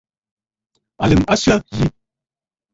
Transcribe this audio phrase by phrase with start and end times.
[1.03, 1.85] Àlə̀m a syə yi.